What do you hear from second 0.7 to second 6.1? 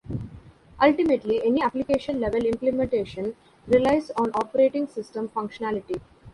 Ultimately, any application-level implementation relies on operating-system functionality.